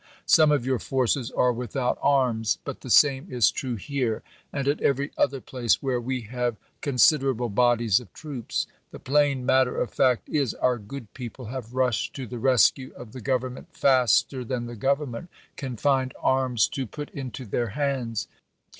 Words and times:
Some 0.25 0.51
of 0.51 0.65
your 0.65 0.79
forces 0.79 1.29
are 1.29 1.53
without 1.53 1.99
arms, 2.01 2.57
but 2.65 2.81
the 2.81 2.89
same 2.89 3.27
is 3.29 3.51
true 3.51 3.75
here, 3.75 4.23
and 4.51 4.67
at 4.67 4.81
every 4.81 5.11
other 5.15 5.39
place 5.39 5.83
where 5.83 6.01
we 6.01 6.21
have 6.21 6.57
con 6.81 6.95
siderable 6.95 7.53
bodies 7.53 7.99
of 7.99 8.11
troops. 8.11 8.65
The 8.89 8.97
plain 8.97 9.45
matter 9.45 9.79
of 9.79 9.93
fact 9.93 10.27
is, 10.27 10.55
our 10.55 10.79
good 10.79 11.13
people 11.13 11.45
have 11.45 11.75
rushed 11.75 12.15
to 12.15 12.25
the 12.25 12.39
rescue 12.39 12.91
of 12.95 13.11
the 13.11 13.21
Govern 13.21 13.53
ment 13.53 13.75
faster 13.77 14.43
than 14.43 14.65
the 14.65 14.75
Government 14.75 15.29
can 15.55 15.77
find 15.77 16.15
arms 16.19 16.67
to 16.69 16.87
put 16.87 17.09
GKANT 17.09 17.09
AND 17.11 17.13
THOMAS 17.13 17.13
IN 17.13 17.17
KENTUCKY 17.17 17.17
115 17.19 17.19
into 17.21 17.45
their 17.51 17.67
hands. 17.67 18.27